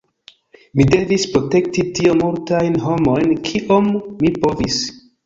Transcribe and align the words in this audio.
Mi 0.77 0.85
devis 0.93 1.25
protekti 1.33 1.83
tiom 1.99 2.17
multajn 2.23 2.79
homojn 2.87 3.37
kiom 3.51 3.93
mi 4.25 4.33
povis". 4.47 4.81